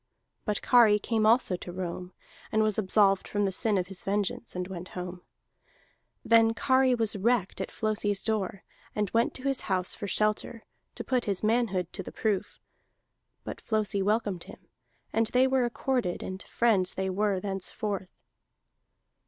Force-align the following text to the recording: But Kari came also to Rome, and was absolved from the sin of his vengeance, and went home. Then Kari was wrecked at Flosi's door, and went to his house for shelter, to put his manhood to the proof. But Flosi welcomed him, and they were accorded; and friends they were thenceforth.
But 0.45 0.63
Kari 0.63 0.97
came 0.97 1.27
also 1.27 1.55
to 1.57 1.71
Rome, 1.71 2.11
and 2.51 2.63
was 2.63 2.79
absolved 2.79 3.27
from 3.27 3.45
the 3.45 3.51
sin 3.51 3.77
of 3.77 3.85
his 3.85 4.03
vengeance, 4.03 4.55
and 4.55 4.67
went 4.67 4.87
home. 4.97 5.21
Then 6.25 6.55
Kari 6.55 6.95
was 6.95 7.15
wrecked 7.15 7.61
at 7.61 7.69
Flosi's 7.69 8.23
door, 8.23 8.63
and 8.95 9.11
went 9.11 9.35
to 9.35 9.43
his 9.43 9.61
house 9.61 9.93
for 9.93 10.07
shelter, 10.07 10.65
to 10.95 11.03
put 11.03 11.25
his 11.25 11.43
manhood 11.43 11.93
to 11.93 12.01
the 12.01 12.11
proof. 12.11 12.59
But 13.43 13.61
Flosi 13.61 14.01
welcomed 14.01 14.45
him, 14.45 14.67
and 15.13 15.27
they 15.27 15.45
were 15.45 15.65
accorded; 15.65 16.23
and 16.23 16.41
friends 16.41 16.95
they 16.95 17.11
were 17.11 17.39
thenceforth. 17.39 18.09